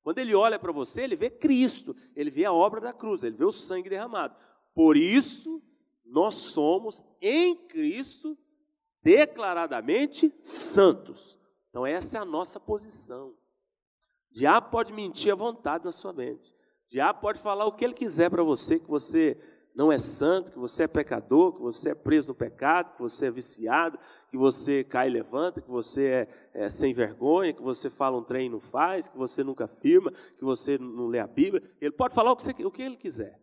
[0.03, 3.37] Quando ele olha para você, ele vê Cristo, ele vê a obra da cruz, ele
[3.37, 4.37] vê o sangue derramado.
[4.75, 5.63] Por isso,
[6.05, 8.39] nós somos em Cristo
[9.03, 11.39] declaradamente santos.
[11.71, 13.35] Então, essa é a nossa posição.
[14.31, 16.55] Diabo pode mentir à vontade na sua mente.
[16.89, 19.37] Diabo pode falar o que ele quiser para você, que você
[19.75, 23.27] não é santo, que você é pecador, que você é preso no pecado, que você
[23.27, 23.99] é viciado,
[24.37, 28.23] que você cai e levanta, que você é, é, sem vergonha, que você fala um
[28.23, 31.63] trem e não faz, que você nunca afirma, que você não lê a Bíblia.
[31.81, 33.41] Ele pode falar o que, você, o que ele quiser.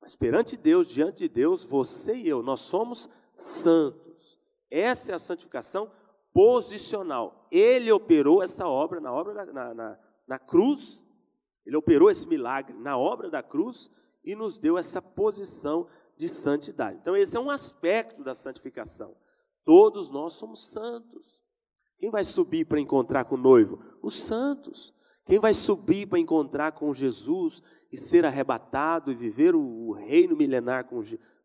[0.00, 4.40] Mas perante Deus, diante de Deus, você e eu, nós somos santos.
[4.70, 5.90] Essa é a santificação
[6.32, 7.46] posicional.
[7.50, 11.06] Ele operou essa obra na obra da, na, na, na cruz,
[11.66, 13.90] ele operou esse milagre na obra da cruz
[14.24, 16.98] e nos deu essa posição de santidade.
[16.98, 19.14] Então, esse é um aspecto da santificação.
[19.64, 21.40] Todos nós somos santos.
[21.98, 23.78] Quem vai subir para encontrar com o noivo?
[24.02, 24.94] Os santos.
[25.24, 30.88] Quem vai subir para encontrar com Jesus e ser arrebatado e viver o, reino milenar
[30.88, 31.02] com,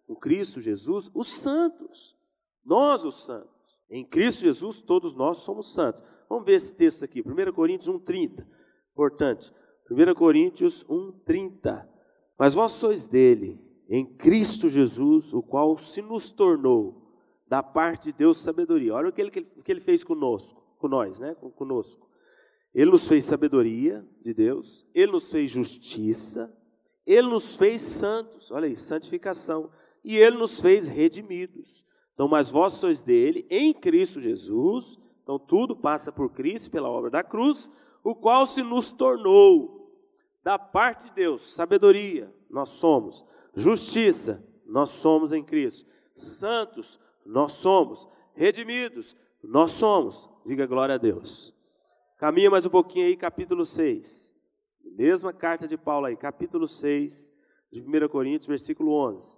[0.08, 1.12] com Cristo Jesus?
[1.13, 2.15] Os santos.
[2.63, 3.54] Nós, os santos.
[3.89, 6.01] Em Cristo Jesus, todos nós somos santos.
[6.28, 8.45] Vamos ver esse texto aqui, 1 Coríntios 1,30.
[8.93, 9.54] Importante.
[9.91, 11.88] 1 Coríntios 1,30.
[12.39, 17.05] Mas vós sois dele, em Cristo Jesus, o qual se nos tornou,
[17.56, 18.94] da parte de Deus, sabedoria.
[18.94, 21.34] Olha o que ele, o que ele fez conosco, com nós, né?
[21.56, 22.06] conosco.
[22.74, 26.54] Ele nos fez sabedoria de Deus, ele nos fez justiça,
[27.06, 29.70] ele nos fez santos, olha aí, santificação,
[30.04, 31.86] e ele nos fez redimidos.
[32.13, 37.10] Então, mas vós sois dele em Cristo Jesus, então tudo passa por Cristo pela obra
[37.10, 37.72] da cruz,
[38.04, 39.89] o qual se nos tornou
[40.44, 48.08] da parte de Deus sabedoria, nós somos, justiça, nós somos em Cristo, santos, nós somos,
[48.34, 50.30] redimidos, nós somos.
[50.46, 51.54] Diga glória a Deus.
[52.18, 54.34] Caminha mais um pouquinho aí, capítulo 6.
[54.84, 57.34] Mesma carta de Paulo aí, capítulo 6
[57.72, 59.38] de 1 Coríntios, versículo 11.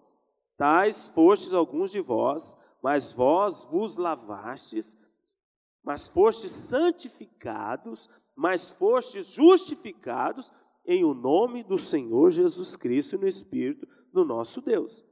[0.57, 4.97] Tais fostes alguns de vós, mas vós vos lavastes,
[5.83, 10.51] mas fostes santificados, mas fostes justificados
[10.85, 15.03] em o nome do Senhor Jesus Cristo e no Espírito do nosso Deus.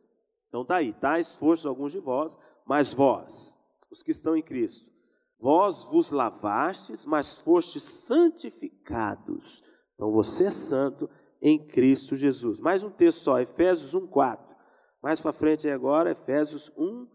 [0.47, 3.59] Então está aí, tais fostes alguns de vós, mas vós,
[3.91, 4.91] os que estão em Cristo,
[5.39, 9.63] vós vos lavastes, mas fostes santificados.
[9.93, 11.09] Então você é santo
[11.41, 12.59] em Cristo Jesus.
[12.59, 14.55] Mais um texto só, Efésios 1, 4.
[15.01, 17.07] Mais para frente agora, Efésios 1,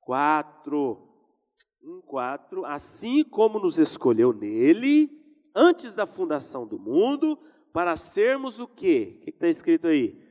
[0.00, 0.98] 4.
[1.82, 2.64] 1, 4.
[2.64, 5.08] Assim como nos escolheu nele,
[5.54, 7.38] antes da fundação do mundo,
[7.72, 9.18] para sermos o quê?
[9.20, 10.25] O que está escrito aí?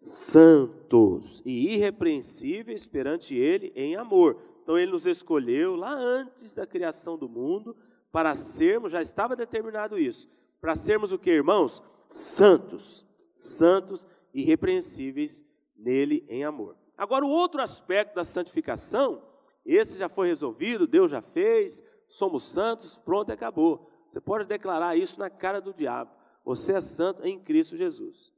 [0.00, 4.40] Santos e irrepreensíveis perante ele em amor.
[4.62, 7.76] Então ele nos escolheu lá antes da criação do mundo
[8.10, 10.26] para sermos, já estava determinado isso,
[10.58, 11.82] para sermos o que, irmãos?
[12.08, 13.06] Santos.
[13.34, 15.44] Santos e irrepreensíveis
[15.76, 16.78] nele em amor.
[16.96, 19.22] Agora, o outro aspecto da santificação,
[19.66, 23.90] esse já foi resolvido, Deus já fez, somos santos, pronto, acabou.
[24.08, 26.10] Você pode declarar isso na cara do diabo.
[26.42, 28.32] Você é santo em Cristo Jesus.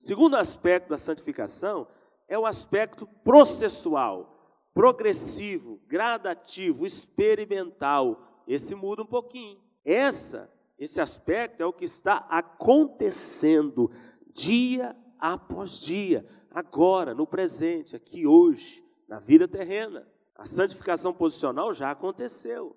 [0.00, 1.86] Segundo aspecto da santificação
[2.26, 8.42] é o aspecto processual, progressivo, gradativo, experimental.
[8.48, 9.60] Esse muda um pouquinho.
[9.84, 13.90] Essa, esse aspecto é o que está acontecendo
[14.32, 20.10] dia após dia agora, no presente, aqui hoje, na vida terrena.
[20.34, 22.74] A santificação posicional já aconteceu.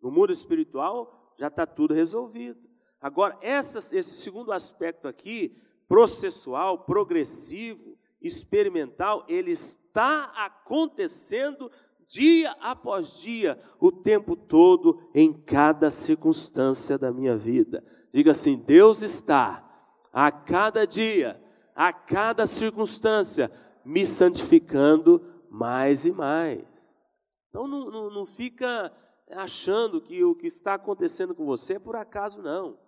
[0.00, 2.60] No mundo espiritual já está tudo resolvido.
[3.00, 11.68] Agora, essa, esse segundo aspecto aqui, processual, progressivo, experimental, ele está acontecendo
[12.06, 17.84] dia após dia, o tempo todo, em cada circunstância da minha vida.
[18.14, 19.66] Diga assim: Deus está
[20.12, 21.40] a cada dia
[21.80, 23.50] a cada circunstância,
[23.82, 27.00] me santificando mais e mais.
[27.48, 28.92] Então não, não, não fica
[29.30, 32.78] achando que o que está acontecendo com você é por acaso, não.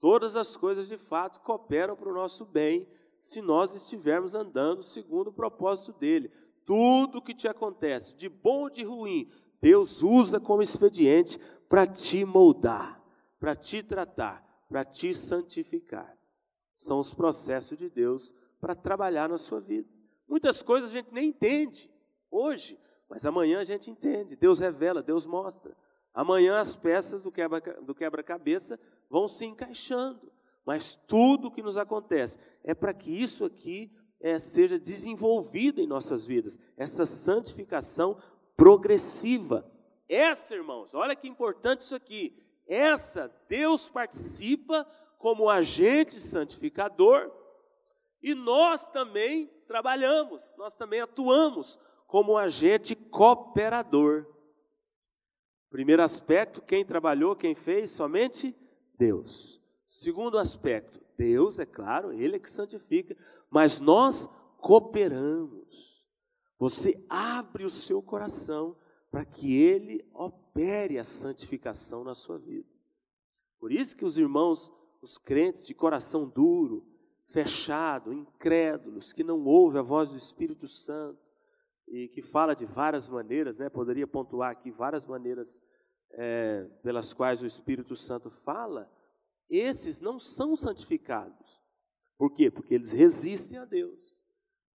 [0.00, 5.28] Todas as coisas de fato cooperam para o nosso bem se nós estivermos andando segundo
[5.28, 6.30] o propósito dele.
[6.64, 12.24] Tudo que te acontece, de bom ou de ruim, Deus usa como expediente para te
[12.24, 13.02] moldar,
[13.38, 16.18] para te tratar, para te santificar
[16.80, 19.86] são os processos de Deus para trabalhar na sua vida.
[20.26, 21.90] Muitas coisas a gente nem entende
[22.30, 24.34] hoje, mas amanhã a gente entende.
[24.34, 25.76] Deus revela, Deus mostra.
[26.12, 30.32] Amanhã as peças do quebra-cabeça quebra vão se encaixando,
[30.64, 33.90] mas tudo o que nos acontece é para que isso aqui
[34.20, 38.20] é, seja desenvolvido em nossas vidas, essa santificação
[38.56, 39.64] progressiva.
[40.08, 42.36] Essa, irmãos, olha que importante isso aqui.
[42.66, 44.86] Essa, Deus participa
[45.18, 47.30] como agente santificador,
[48.22, 54.26] e nós também trabalhamos, nós também atuamos como agente cooperador.
[55.70, 57.90] Primeiro aspecto, quem trabalhou, quem fez?
[57.90, 58.54] Somente
[58.98, 59.60] Deus.
[59.86, 63.16] Segundo aspecto, Deus, é claro, Ele é que santifica,
[63.48, 66.04] mas nós cooperamos.
[66.58, 68.76] Você abre o seu coração
[69.10, 72.68] para que Ele opere a santificação na sua vida.
[73.58, 76.84] Por isso que os irmãos os crentes de coração duro,
[77.28, 81.18] fechado, incrédulos, que não ouvem a voz do Espírito Santo,
[81.90, 83.68] e que fala de várias maneiras, né?
[83.68, 85.60] Poderia pontuar aqui várias maneiras
[86.12, 88.90] é, pelas quais o Espírito Santo fala.
[89.48, 91.60] Esses não são santificados.
[92.16, 92.50] Por quê?
[92.50, 94.24] Porque eles resistem a Deus.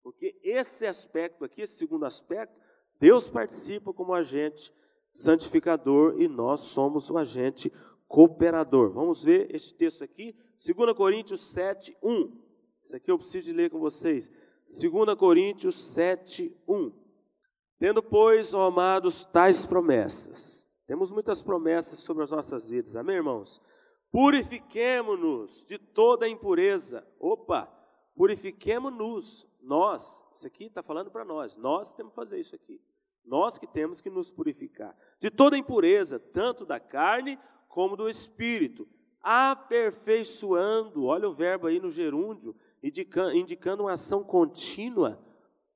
[0.02, 2.54] Porque esse aspecto aqui, esse segundo aspecto,
[3.00, 4.72] Deus participa como agente
[5.12, 7.72] santificador e nós somos o agente
[8.06, 8.92] cooperador.
[8.92, 12.46] Vamos ver este texto aqui, 2 Coríntios 7, 1.
[12.84, 14.30] Isso aqui eu preciso de ler com vocês.
[14.68, 17.05] 2 Coríntios 7, 1.
[17.78, 20.66] Tendo, pois, ó amados, tais promessas.
[20.86, 23.60] Temos muitas promessas sobre as nossas vidas, amém, irmãos?
[24.10, 27.06] Purifiquemo-nos de toda impureza.
[27.18, 27.66] Opa,
[28.14, 29.46] purifiquemo-nos.
[29.60, 32.80] Nós, isso aqui está falando para nós, nós temos que fazer isso aqui.
[33.24, 38.88] Nós que temos que nos purificar de toda impureza, tanto da carne como do espírito,
[39.20, 45.18] aperfeiçoando, olha o verbo aí no gerúndio, indicando uma ação contínua,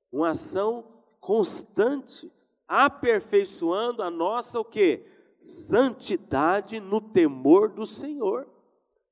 [0.09, 0.90] uma ação
[1.21, 2.29] constante,
[2.67, 5.05] aperfeiçoando a nossa o quê?
[5.41, 8.47] Santidade no temor do Senhor.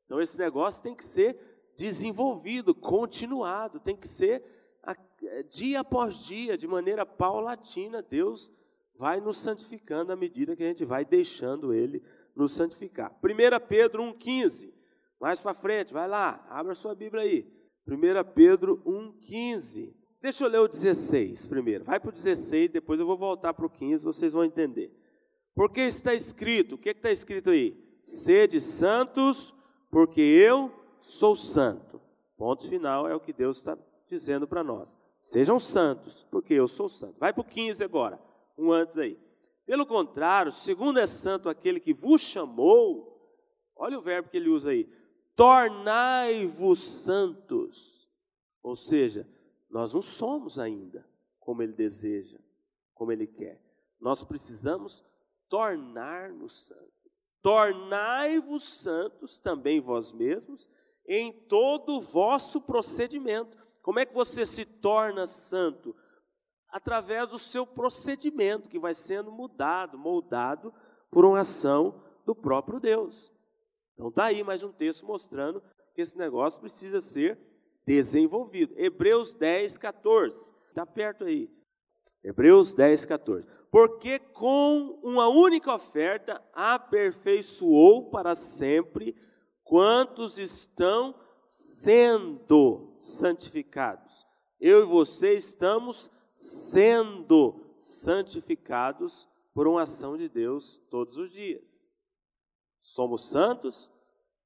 [0.05, 1.37] Então esse negócio tem que ser
[1.77, 4.43] desenvolvido, continuado, tem que ser
[5.23, 8.51] é, dia após dia, de maneira paulatina, Deus
[8.95, 12.03] vai nos santificando à medida que a gente vai deixando Ele
[12.35, 13.17] nos santificar.
[13.23, 14.73] 1 Pedro 1,15,
[15.19, 17.47] mais para frente, vai lá, abra sua Bíblia aí.
[17.87, 19.93] 1 Pedro 1,15.
[20.21, 21.85] Deixa eu ler o 16 primeiro.
[21.85, 24.91] Vai para o 16, depois eu vou voltar para o 15, vocês vão entender.
[25.55, 27.77] Porque está escrito, o que está escrito aí?
[28.03, 29.53] Sede santos,
[29.89, 32.01] porque eu sou santo.
[32.37, 34.97] Ponto final é o que Deus está dizendo para nós.
[35.19, 37.19] Sejam santos, porque eu sou santo.
[37.19, 38.19] Vai para o 15 agora,
[38.57, 39.17] um antes aí.
[39.65, 43.37] Pelo contrário, segundo é santo aquele que vos chamou,
[43.75, 44.89] olha o verbo que ele usa aí,
[45.35, 48.09] tornai-vos santos.
[48.63, 49.27] Ou seja,
[49.69, 51.07] nós não somos ainda
[51.39, 52.39] como ele deseja,
[52.93, 53.61] como ele quer.
[53.99, 55.03] Nós precisamos
[55.47, 56.89] tornar-nos santos.
[57.41, 60.69] Tornai-vos santos também vós mesmos
[61.07, 65.95] em todo o vosso procedimento como é que você se torna santo?
[66.69, 70.71] Através do seu procedimento, que vai sendo mudado, moldado
[71.09, 73.31] por uma ação do próprio Deus.
[73.93, 75.63] Então está aí mais um texto mostrando
[75.95, 77.39] que esse negócio precisa ser
[77.89, 78.75] desenvolvido.
[78.77, 80.53] Hebreus 10, 14.
[80.67, 81.49] Está perto aí.
[82.23, 83.47] Hebreus 10, 14.
[83.71, 89.15] Porque com uma única oferta aperfeiçoou para sempre
[89.63, 91.15] quantos estão
[91.47, 94.23] sendo santificados.
[94.61, 101.87] Eu e você estamos sendo santificados por uma ação de Deus todos os dias.
[102.83, 103.91] Somos santos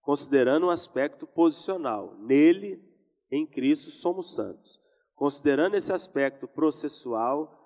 [0.02, 2.16] considerando um aspecto posicional.
[2.20, 2.93] Nele,
[3.36, 4.80] em Cristo, somos santos.
[5.16, 7.60] Considerando esse aspecto processual,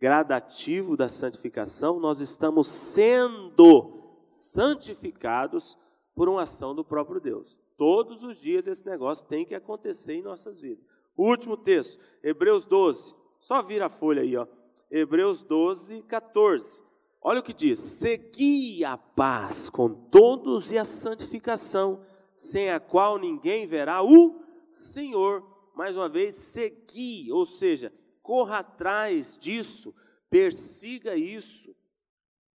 [0.00, 5.78] gradativo da santificação, nós estamos sendo santificados
[6.14, 7.58] por uma ação do próprio Deus.
[7.76, 10.84] Todos os dias esse negócio tem que acontecer em nossas vidas.
[11.16, 13.14] último texto, Hebreus 12.
[13.38, 14.46] Só vira a folha aí, ó.
[14.90, 16.82] Hebreus 12, 14.
[17.22, 22.04] Olha o que diz: Segui a paz com todos e a santificação,
[22.36, 25.46] sem a qual ninguém verá o Senhor.
[25.74, 27.92] Mais uma vez, segui, ou seja,
[28.22, 29.94] corra atrás disso,
[30.28, 31.74] persiga isso,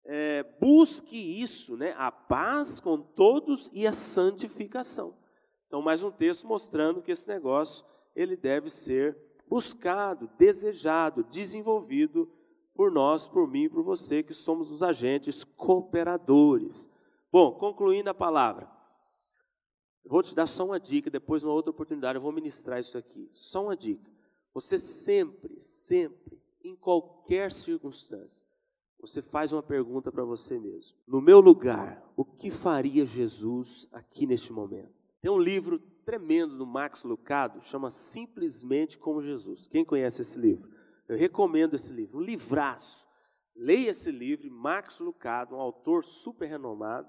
[0.05, 1.95] é, busque isso, né?
[1.97, 5.17] a paz com todos e a santificação.
[5.67, 7.85] Então, mais um texto mostrando que esse negócio
[8.15, 12.31] ele deve ser buscado, desejado, desenvolvido
[12.75, 16.91] por nós, por mim e por você, que somos os agentes cooperadores.
[17.31, 18.69] Bom, concluindo a palavra,
[20.11, 23.31] vou te dar só uma dica, depois, numa outra oportunidade, eu vou ministrar isso aqui.
[23.33, 24.11] Só uma dica.
[24.53, 28.45] Você sempre, sempre, em qualquer circunstância,
[29.01, 34.27] você faz uma pergunta para você mesmo: no meu lugar, o que faria Jesus aqui
[34.27, 34.93] neste momento?
[35.23, 39.69] Tem um livro tremendo do Max Lucado, chama Simplesmente como Jesus.
[39.69, 40.69] Quem conhece esse livro?
[41.09, 43.09] Eu recomendo esse livro, um livraço.
[43.55, 47.09] Leia esse livro, Max Lucado, um autor super renomado.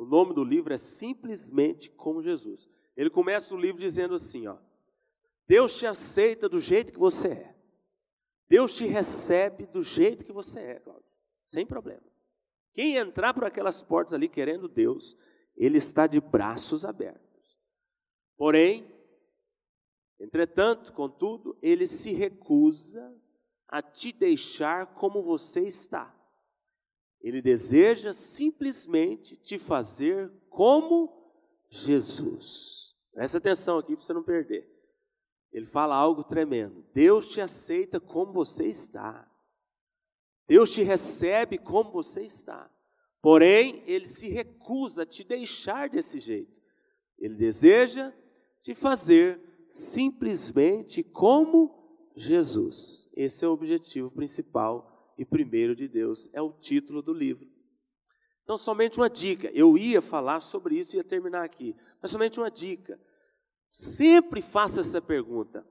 [0.00, 2.66] O nome do livro é Simplesmente como Jesus.
[2.96, 4.56] Ele começa o livro dizendo assim, ó:
[5.46, 7.56] Deus te aceita do jeito que você é.
[8.48, 11.10] Deus te recebe do jeito que você é, Cláudio
[11.46, 12.02] sem problema.
[12.72, 15.14] Quem entrar por aquelas portas ali querendo Deus,
[15.54, 17.60] ele está de braços abertos.
[18.38, 18.90] Porém,
[20.18, 23.14] entretanto, contudo, ele se recusa
[23.68, 26.16] a te deixar como você está.
[27.20, 31.32] Ele deseja simplesmente te fazer como
[31.68, 32.96] Jesus.
[33.12, 34.68] Presta atenção aqui para você não perder.
[35.52, 36.84] ele fala algo tremendo.
[36.94, 39.28] Deus te aceita como você está.
[40.46, 42.70] Deus te recebe como você está.
[43.20, 46.60] Porém, ele se recusa a te deixar desse jeito.
[47.18, 48.12] Ele deseja
[48.62, 53.08] te fazer simplesmente como Jesus.
[53.14, 54.89] Esse é o objetivo principal
[55.20, 57.46] e primeiro de Deus, é o título do livro.
[58.42, 59.50] Então, somente uma dica.
[59.52, 62.98] Eu ia falar sobre isso e ia terminar aqui, mas somente uma dica.
[63.68, 65.62] Sempre faça essa pergunta.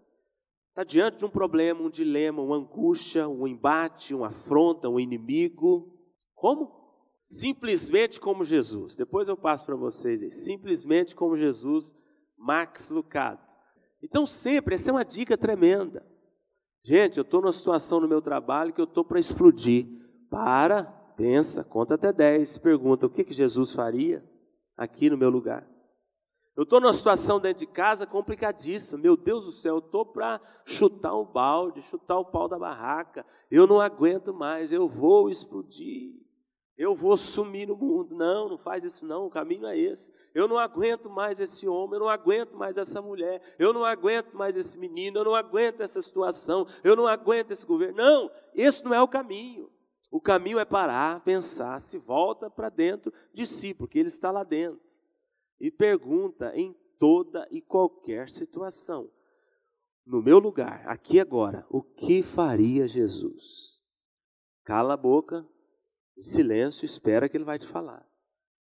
[0.69, 5.99] Está diante de um problema, um dilema, uma angústia, um embate, uma afronta, um inimigo.
[6.35, 6.71] Como?
[7.19, 8.95] Simplesmente como Jesus.
[8.95, 10.31] Depois eu passo para vocês aí.
[10.31, 11.95] Simplesmente como Jesus,
[12.37, 13.41] Max Lucado.
[13.99, 16.05] Então, sempre, essa é uma dica tremenda.
[16.83, 19.87] Gente, eu estou numa situação no meu trabalho que eu estou para explodir.
[20.29, 20.83] Para,
[21.17, 24.23] pensa, conta até 10, pergunta o que, que Jesus faria
[24.77, 25.67] aqui no meu lugar.
[26.55, 29.01] Eu estou numa situação dentro de casa complicadíssima.
[29.01, 33.25] Meu Deus do céu, eu estou para chutar o balde, chutar o pau da barraca.
[33.49, 36.13] Eu não aguento mais, eu vou explodir.
[36.79, 38.15] Eu vou sumir no mundo.
[38.15, 40.13] Não, não faz isso não, o caminho é esse.
[40.33, 44.33] Eu não aguento mais esse homem, eu não aguento mais essa mulher, eu não aguento
[44.33, 47.97] mais esse menino, eu não aguento essa situação, eu não aguento esse governo.
[47.97, 49.69] Não, esse não é o caminho.
[50.09, 54.45] O caminho é parar, pensar, se volta para dentro de si, porque ele está lá
[54.45, 54.79] dentro
[55.59, 59.11] e pergunta em toda e qualquer situação.
[60.05, 63.81] No meu lugar, aqui agora, o que faria Jesus?
[64.63, 65.45] Cala a boca,
[66.19, 68.05] em silêncio, espera que ele vai te falar.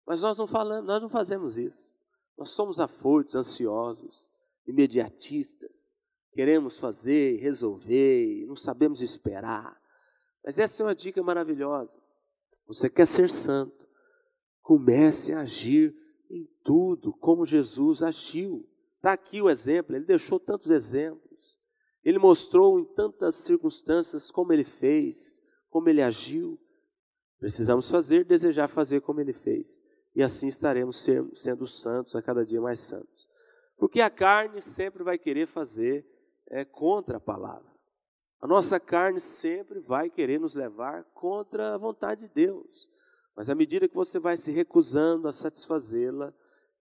[0.05, 1.97] Mas nós não falamos, nós não fazemos isso.
[2.38, 4.32] Nós somos afoitos, ansiosos,
[4.66, 5.91] imediatistas.
[6.32, 9.76] Queremos fazer, resolver, não sabemos esperar.
[10.45, 11.99] Mas essa é uma dica maravilhosa.
[12.68, 13.88] Você quer ser santo?
[14.62, 15.95] Comece a agir
[16.30, 18.70] em tudo como Jesus agiu.
[18.97, 21.58] Está aqui o exemplo, ele deixou tantos exemplos.
[22.03, 26.60] Ele mostrou em tantas circunstâncias como ele fez, como ele agiu.
[27.40, 29.82] Precisamos fazer, desejar fazer como ele fez.
[30.16, 33.30] E assim estaremos sendo santos a cada dia mais santos.
[33.78, 36.06] Porque a carne sempre vai querer fazer
[36.50, 37.68] é, contra a palavra.
[38.42, 42.90] A nossa carne sempre vai querer nos levar contra a vontade de Deus.
[43.36, 46.34] Mas à medida que você vai se recusando a satisfazê-la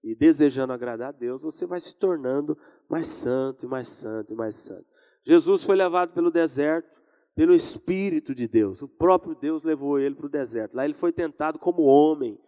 [0.02, 2.56] e desejando agradar a Deus, você vai se tornando
[2.88, 4.86] mais santo e mais santo e mais santo.
[5.24, 7.00] Jesus foi levado pelo deserto
[7.36, 8.80] pelo Espírito de Deus.
[8.80, 10.74] O próprio Deus levou ele para o deserto.
[10.74, 12.40] Lá ele foi tentado como homem.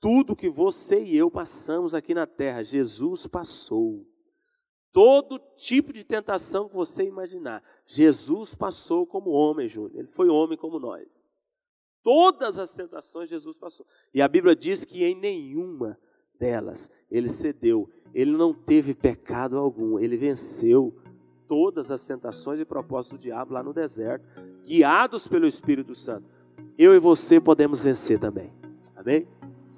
[0.00, 4.06] Tudo que você e eu passamos aqui na terra, Jesus passou.
[4.92, 9.98] Todo tipo de tentação que você imaginar, Jesus passou como homem, Júnior.
[9.98, 11.28] Ele foi homem como nós.
[12.04, 13.84] Todas as tentações Jesus passou.
[14.14, 15.98] E a Bíblia diz que em nenhuma
[16.38, 17.90] delas ele cedeu.
[18.14, 19.98] Ele não teve pecado algum.
[19.98, 20.96] Ele venceu
[21.48, 24.24] todas as tentações e propósitos do diabo lá no deserto,
[24.64, 26.24] guiados pelo Espírito Santo.
[26.76, 28.52] Eu e você podemos vencer também.
[28.94, 29.26] Amém?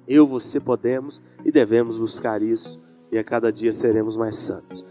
[0.07, 2.79] Eu e você podemos e devemos buscar isso.
[3.11, 4.85] E a cada dia seremos mais santos.